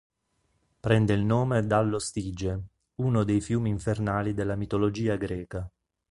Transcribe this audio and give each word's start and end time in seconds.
Prende 0.79 1.13
il 1.13 1.23
nome 1.23 1.67
dallo 1.67 1.99
Stige, 1.99 2.59
uno 3.01 3.23
dei 3.23 3.39
fiumi 3.39 3.69
infernali 3.69 4.33
della 4.33 4.55
mitologia 4.55 5.15
greca. 5.15 5.69